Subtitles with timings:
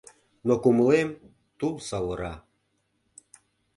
[0.47, 1.09] Но кумылем—
[1.57, 2.33] тул савора.